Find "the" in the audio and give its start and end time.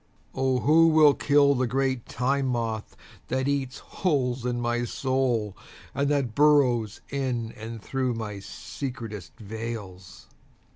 1.53-1.67